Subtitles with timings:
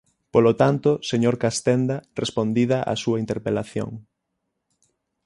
[0.33, 3.91] Polo tanto, señor Castenda, respondida a súa interpelación.